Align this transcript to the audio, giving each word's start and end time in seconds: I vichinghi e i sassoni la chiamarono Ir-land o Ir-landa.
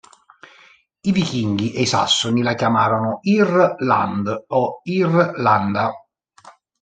I 1.03 1.11
vichinghi 1.11 1.73
e 1.73 1.81
i 1.81 1.85
sassoni 1.85 2.41
la 2.41 2.55
chiamarono 2.55 3.19
Ir-land 3.21 4.45
o 4.47 4.79
Ir-landa. 4.83 5.91